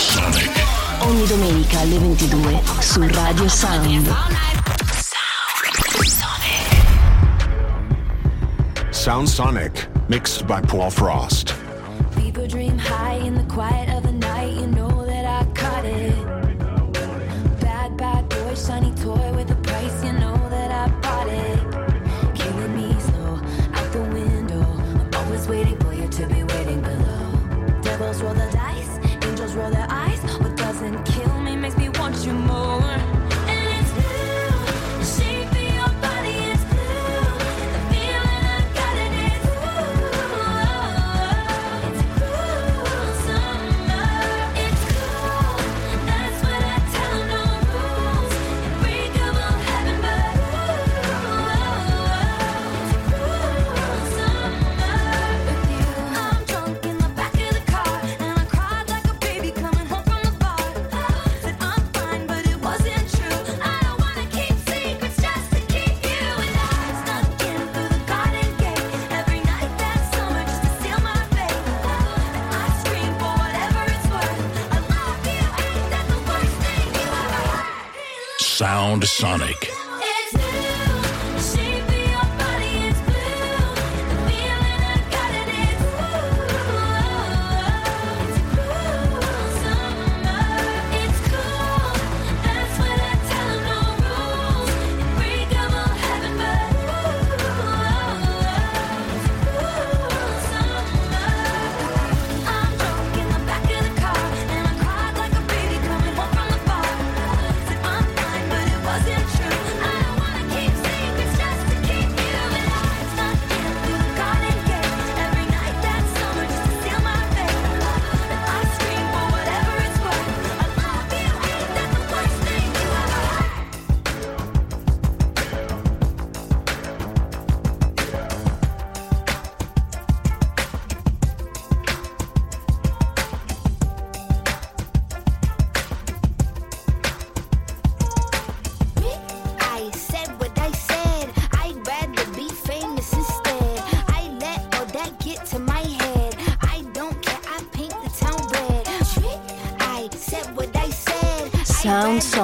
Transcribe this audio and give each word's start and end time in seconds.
Sonic. 0.00 0.50
Ogni 1.00 1.26
domenica 1.26 1.80
alle 1.80 1.98
22 1.98 2.60
su 2.78 3.00
Radio 3.06 3.48
Sound. 3.48 4.14
Sound 8.90 9.28
Sonic, 9.28 9.90
mixed 10.08 10.46
by 10.46 10.60
Paul 10.66 10.90
Frost. 10.90 11.54
Dream 12.48 12.78
high 12.78 13.24
in 13.24 13.34
the 13.34 13.44
quiet 13.44 13.89
Sound 79.00 79.40
Sonic. 79.40 79.69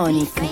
Onyx. 0.06 0.46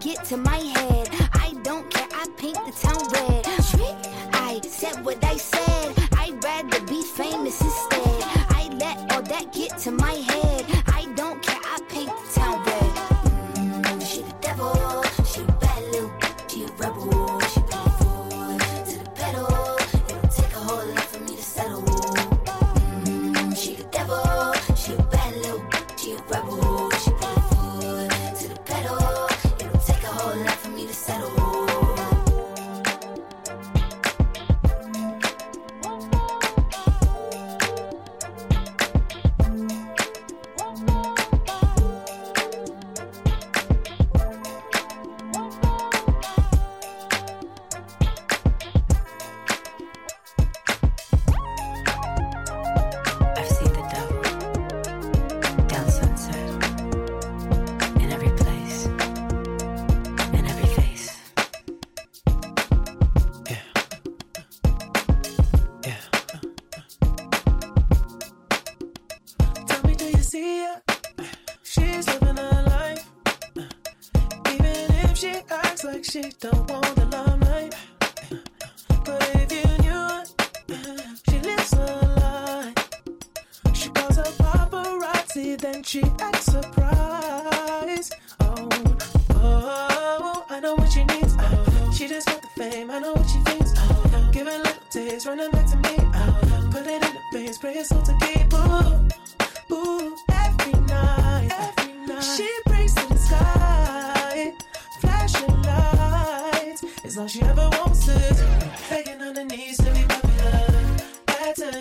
get 0.00 0.24
to 0.24 0.36
my 0.36 0.56
head. 0.56 1.08
I 1.34 1.52
don't 1.62 1.88
care, 1.90 2.08
I 2.12 2.26
paint 2.36 2.58
the 2.64 2.72
town 2.72 3.06
red. 3.12 3.44
I 4.32 4.60
said 4.62 5.04
what 5.04 5.22
I 5.22 5.36
said. 5.36 5.59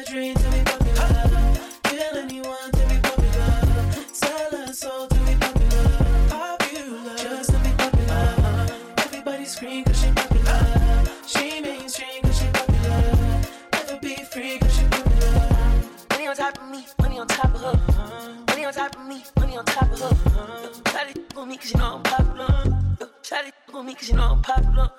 dream 0.10 0.34
to 0.34 0.50
be 0.50 0.64
popular. 0.64 1.54
Kill 1.84 2.18
anyone 2.18 2.72
to 2.72 2.84
be 2.90 2.98
popular. 3.00 3.54
Sell 4.12 4.54
a 4.56 4.74
soul 4.74 5.06
to 5.06 5.20
be 5.20 5.36
popular. 5.36 5.88
Popular, 6.30 7.16
just 7.16 7.52
to 7.52 7.60
be 7.60 7.70
popular. 7.78 8.66
Everybody 9.06 9.46
scream 9.46 9.84
cause 9.84 10.02
she 10.02 10.12
popular. 10.12 11.06
She 11.28 11.62
mainstream 11.62 12.24
cause 12.24 12.40
she 12.40 12.48
popular. 12.48 13.14
Never 13.74 13.98
be 14.02 14.16
free 14.32 14.58
cause 14.58 14.76
she 14.76 14.86
popular. 14.86 15.86
Money 16.10 16.28
on 16.28 16.36
top 16.36 16.58
of 16.58 16.70
me, 16.72 16.86
money 17.00 17.20
on 17.20 17.28
top 17.28 17.54
of 17.54 17.62
her. 17.62 18.44
Money 18.48 18.66
on 18.66 18.74
top 18.74 18.96
of 18.96 19.06
me, 19.06 19.24
money 19.38 19.58
on 19.58 19.66
top 19.66 19.92
of 19.92 20.00
her. 20.00 20.82
Try 20.86 21.14
to 21.14 21.22
with 21.36 21.48
me 21.48 21.58
cause 21.58 21.72
you 21.72 21.78
know 21.78 21.96
I'm 21.98 22.04
popular. 22.04 22.98
Try 23.22 23.44
to 23.44 23.78
with 23.78 23.86
me 23.86 23.94
cause 23.94 24.10
you 24.10 24.16
know 24.16 24.32
I'm 24.32 24.42
popular. 24.42 24.99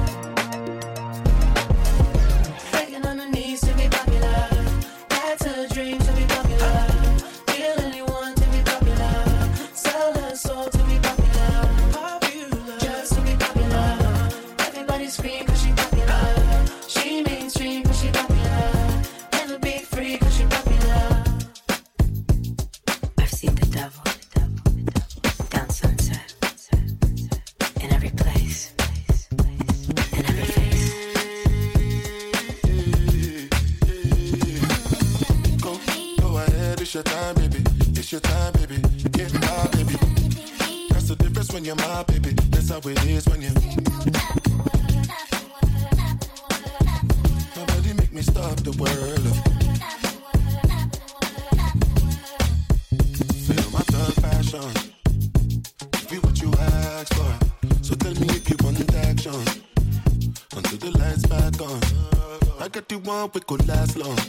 want, 63.11 63.33
we 63.33 63.41
could 63.41 63.67
last 63.67 63.97
long. 63.97 64.19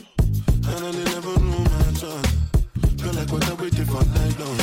And 0.70 0.82
I 0.88 0.90
never 1.10 1.34
knew 1.40 1.64
my 1.74 1.88
chance. 2.00 2.30
Feel 3.00 3.14
like 3.18 3.30
what 3.32 3.44
I 3.50 3.54
waited 3.54 3.86
for 3.88 4.04
night 4.18 4.36
long. 4.42 4.60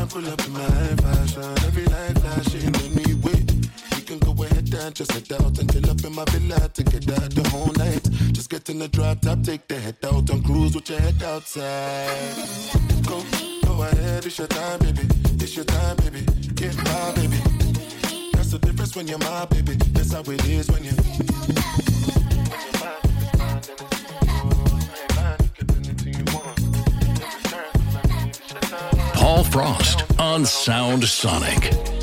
I 0.00 0.04
pull 0.12 0.26
up 0.32 0.40
in 0.46 0.52
my 0.52 0.76
fashion, 1.04 1.50
every 1.68 1.86
night 1.94 2.18
flashing 2.22 2.74
in 2.84 2.90
me 2.98 3.06
wait. 3.24 3.48
We 3.94 4.02
can 4.08 4.18
go 4.18 4.32
ahead 4.44 4.72
and 4.74 4.94
just 4.94 5.12
head 5.12 5.32
out 5.40 5.58
and 5.58 5.66
chill 5.72 5.88
up 5.90 6.02
in 6.04 6.14
my 6.14 6.24
villa 6.32 6.68
to 6.68 6.82
get 6.82 7.04
out 7.18 7.30
the 7.38 7.48
whole 7.50 7.72
night. 7.84 8.04
Just 8.32 8.50
get 8.50 8.68
in 8.70 8.78
the 8.78 8.88
drop 8.88 9.20
top, 9.20 9.42
take 9.42 9.66
the 9.68 9.78
head 9.78 9.96
out 10.04 10.28
and 10.30 10.44
cruise 10.44 10.74
with 10.74 10.88
your 10.90 11.00
head 11.00 11.22
outside. 11.22 12.34
Go, 13.06 13.22
go 13.66 13.82
ahead, 13.82 14.26
it's 14.26 14.38
your 14.38 14.48
time, 14.48 14.78
baby. 14.80 15.04
It's 15.44 15.56
your 15.56 15.64
time, 15.64 15.96
baby. 15.96 16.22
Get 16.54 16.76
my 16.76 17.12
baby. 17.16 17.40
That's 18.32 18.50
the 18.52 18.58
difference 18.58 18.96
when 18.96 19.06
you're 19.08 19.18
my 19.18 19.44
baby. 19.46 19.74
That's 19.94 20.12
how 20.12 20.22
it 20.22 20.44
is 20.46 20.70
when 20.70 20.84
you're. 20.84 21.83
Paul 29.34 29.42
Frost 29.42 30.04
on 30.20 30.46
Sound 30.46 31.02
Sonic. 31.02 31.93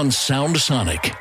On 0.00 0.10
Sound 0.10 0.56
Sonic. 0.56 1.19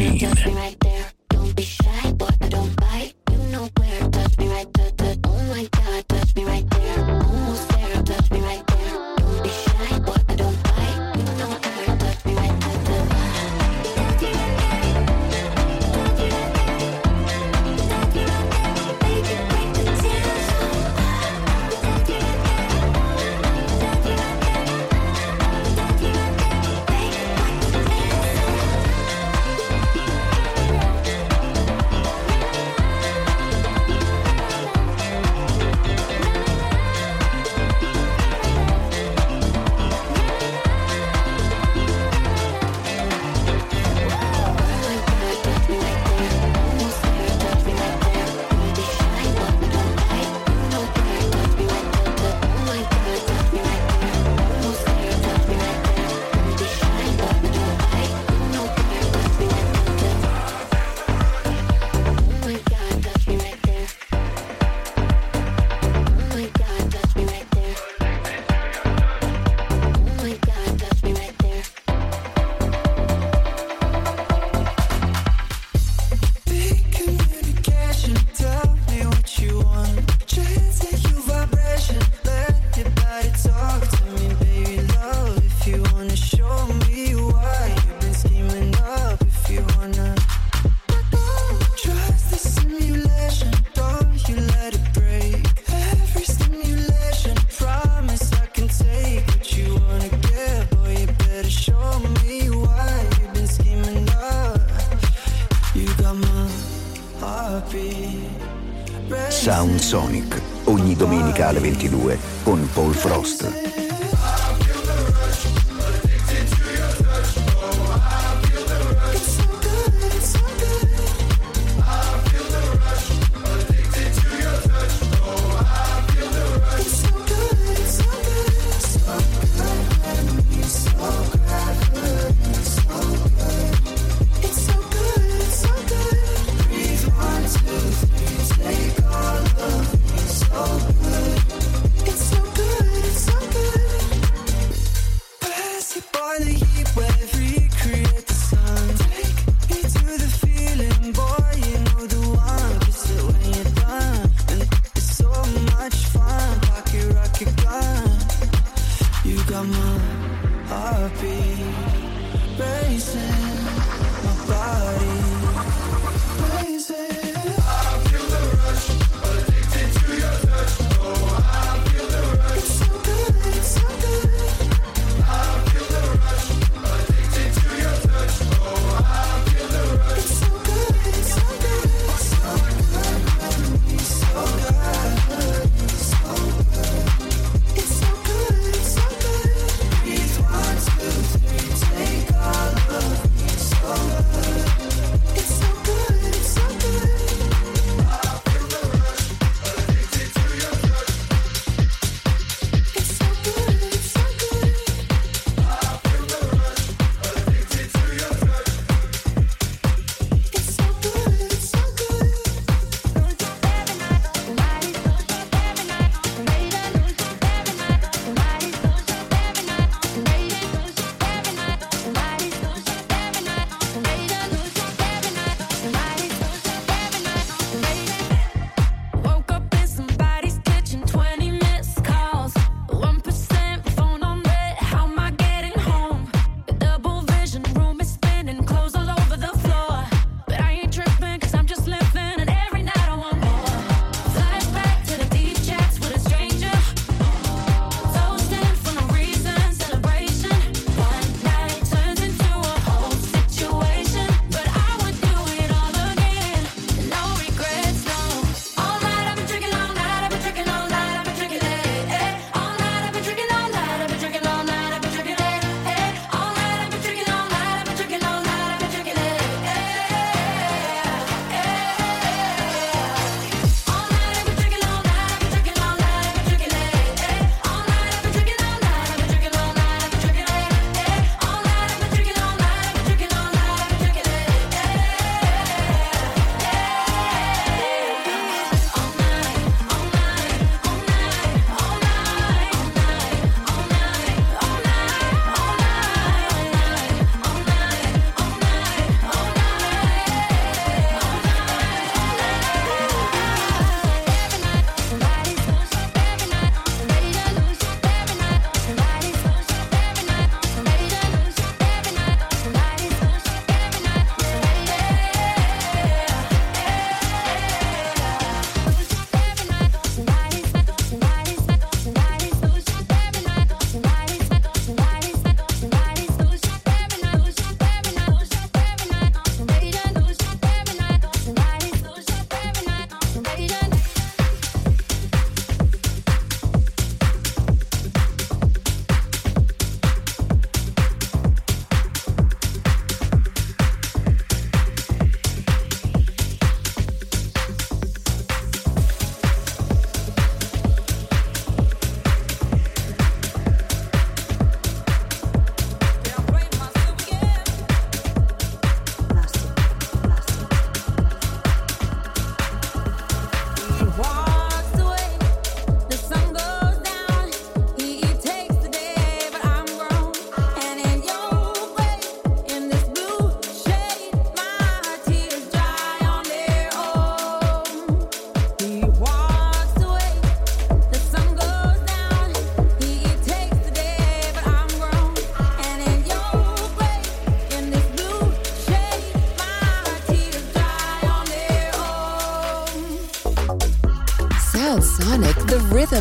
Machine. 0.00 0.69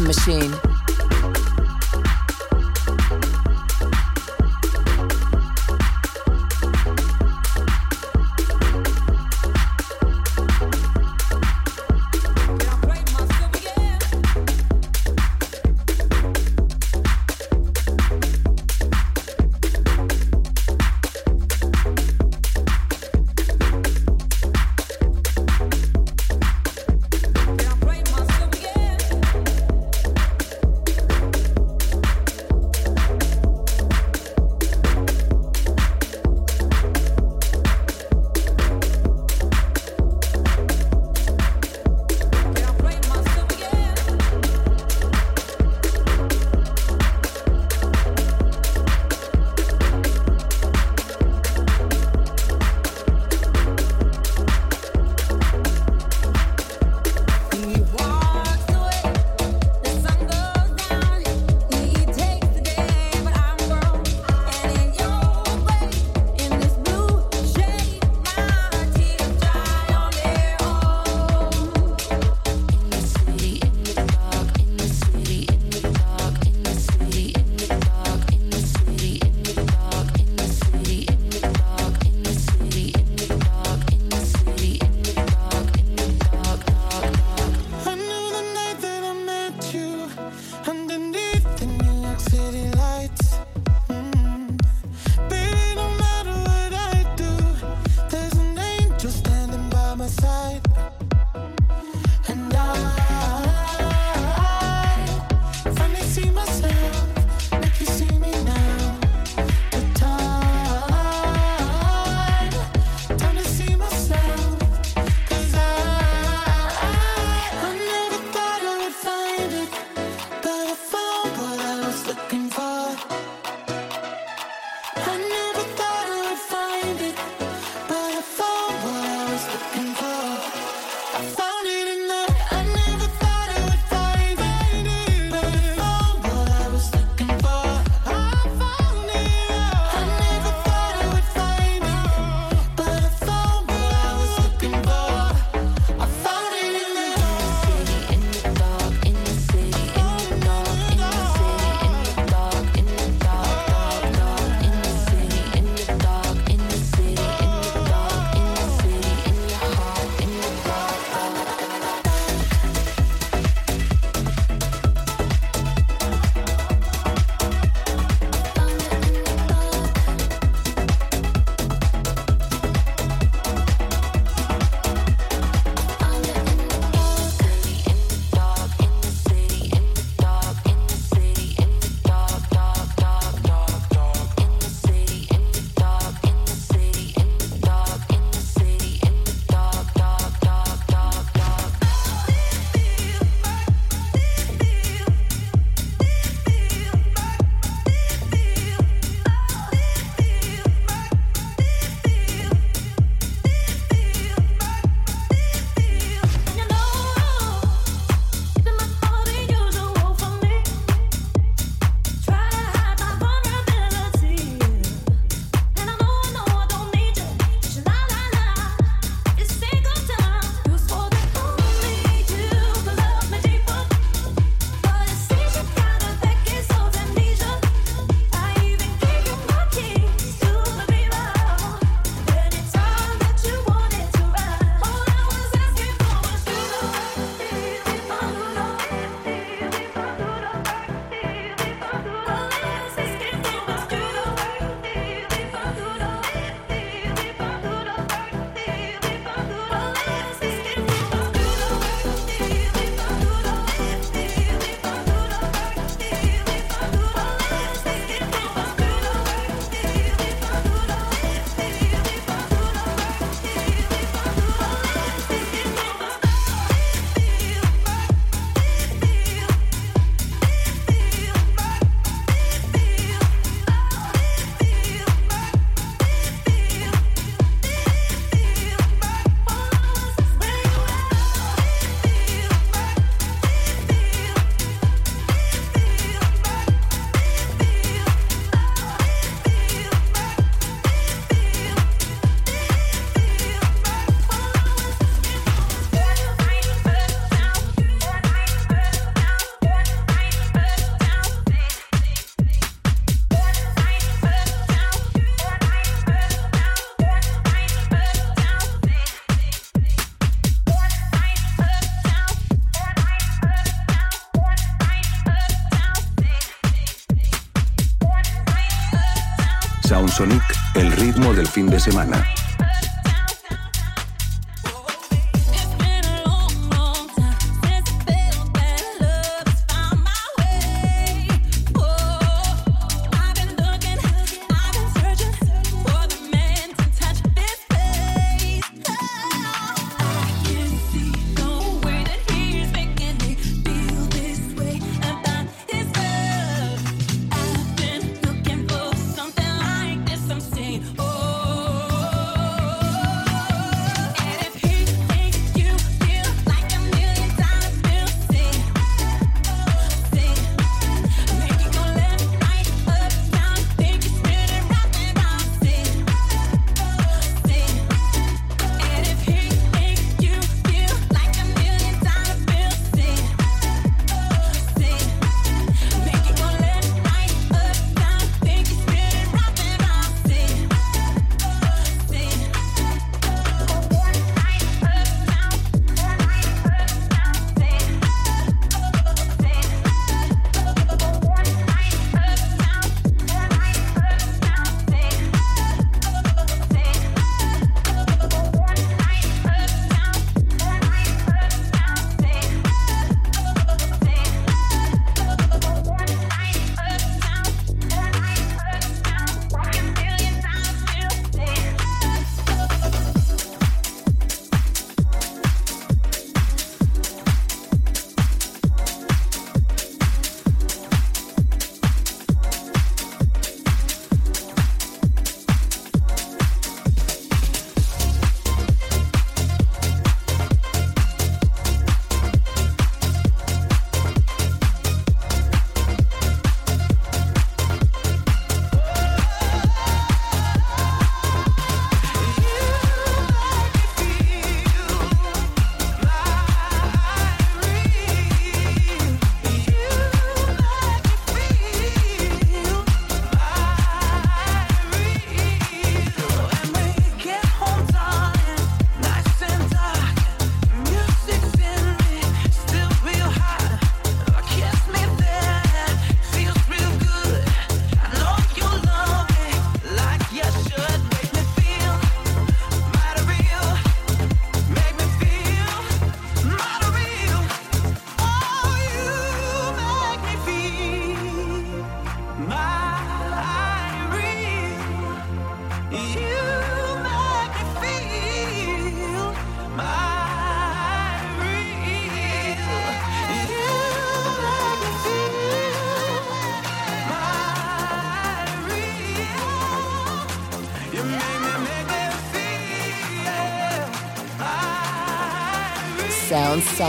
Machine. 0.10 0.69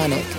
Sound 0.00 0.14
Sonic. 0.14 0.29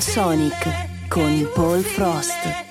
Sound 0.00 0.02
Sonic 0.02 1.08
con 1.08 1.48
Paul 1.54 1.82
Frost. 1.82 2.67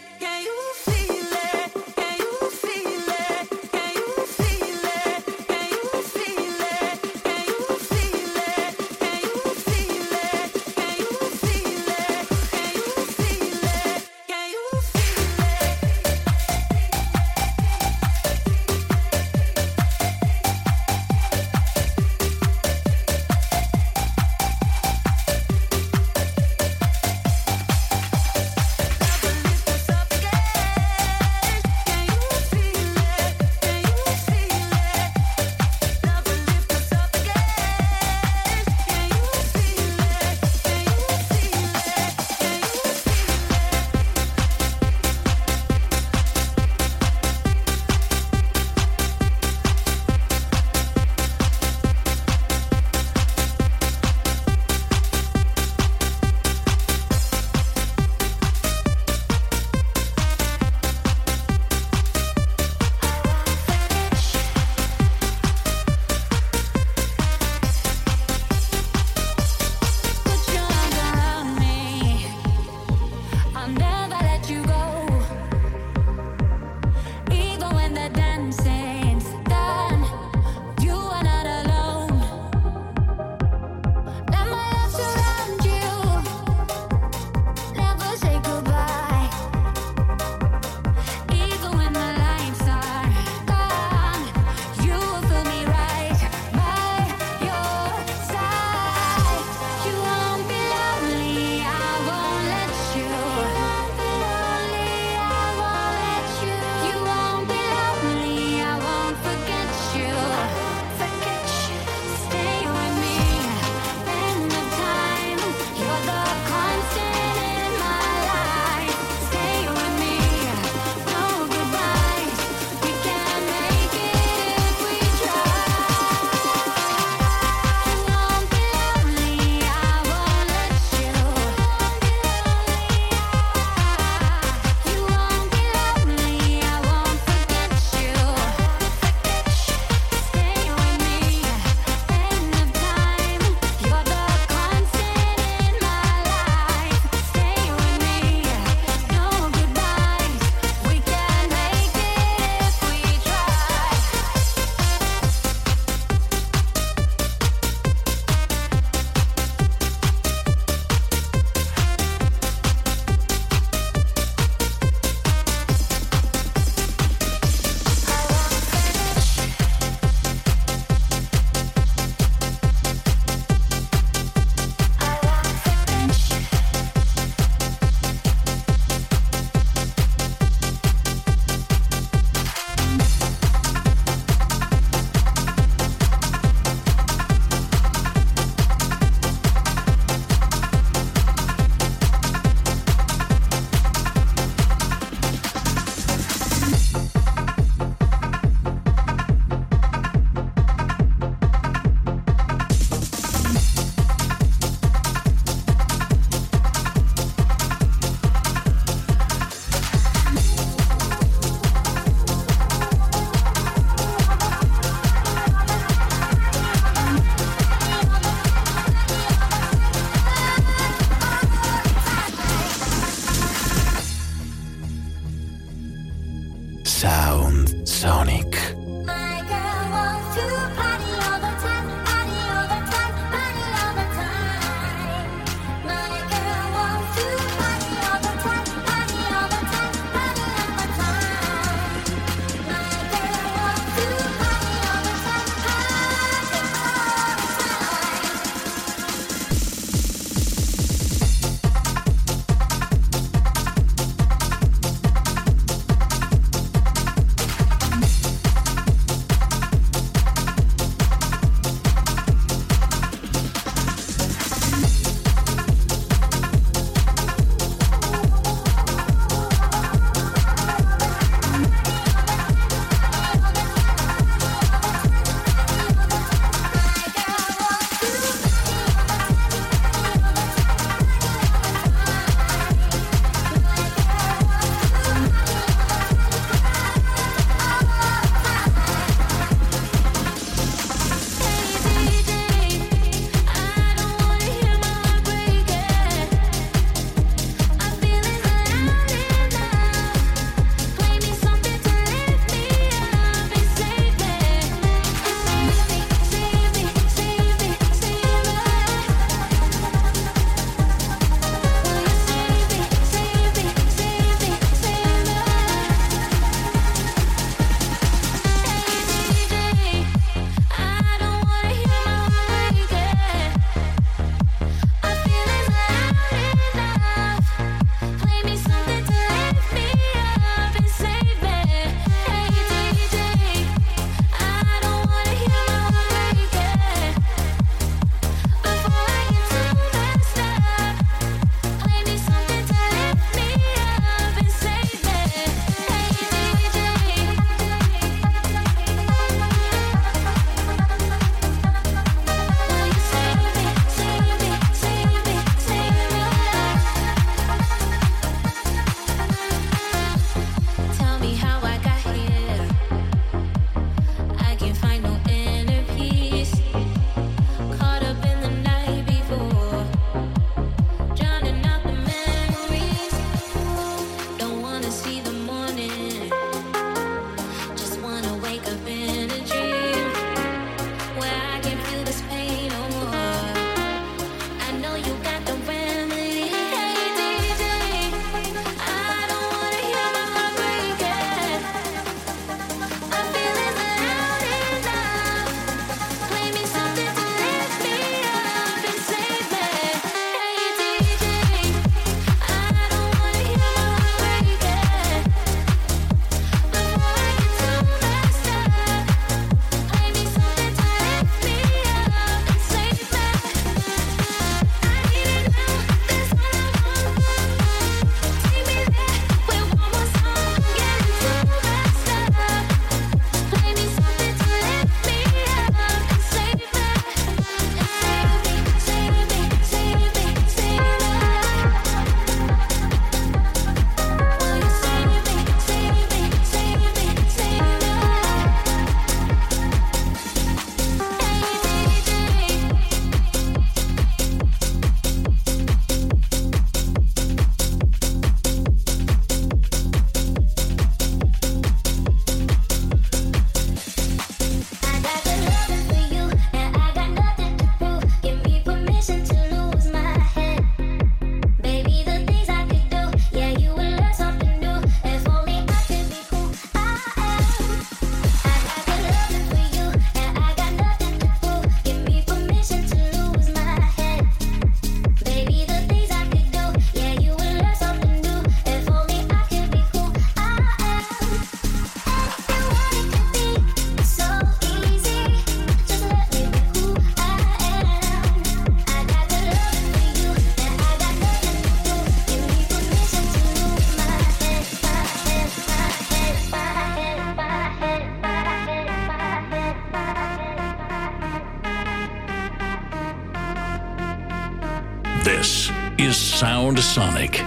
Sonic. 506.88 507.47